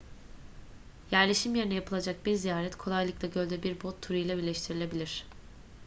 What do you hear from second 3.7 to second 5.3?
bot turu ile birleştirilebilir